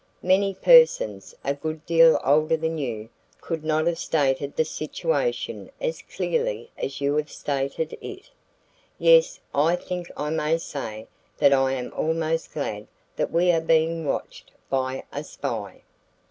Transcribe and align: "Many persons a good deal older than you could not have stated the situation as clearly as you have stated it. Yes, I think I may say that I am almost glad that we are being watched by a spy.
"Many 0.23 0.55
persons 0.55 1.35
a 1.43 1.53
good 1.53 1.85
deal 1.85 2.19
older 2.25 2.57
than 2.57 2.79
you 2.79 3.09
could 3.39 3.63
not 3.63 3.85
have 3.85 3.99
stated 3.99 4.55
the 4.55 4.65
situation 4.65 5.69
as 5.79 6.01
clearly 6.01 6.71
as 6.75 7.01
you 7.01 7.15
have 7.17 7.31
stated 7.31 7.95
it. 8.01 8.31
Yes, 8.97 9.39
I 9.53 9.75
think 9.75 10.09
I 10.17 10.31
may 10.31 10.57
say 10.57 11.05
that 11.37 11.53
I 11.53 11.73
am 11.73 11.93
almost 11.93 12.51
glad 12.51 12.87
that 13.15 13.29
we 13.31 13.51
are 13.51 13.61
being 13.61 14.03
watched 14.03 14.51
by 14.71 15.03
a 15.13 15.23
spy. 15.23 15.83